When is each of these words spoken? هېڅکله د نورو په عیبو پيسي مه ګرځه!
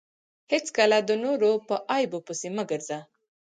هېڅکله 0.51 0.97
د 1.03 1.11
نورو 1.23 1.51
په 1.67 1.75
عیبو 1.93 2.19
پيسي 2.27 2.49
مه 2.55 2.63
ګرځه! 2.71 2.99